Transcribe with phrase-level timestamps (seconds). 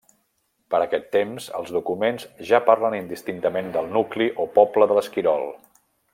[0.75, 5.47] Per aquest temps els documents ja parlen indistintament del nucli o poble de l'Esquirol.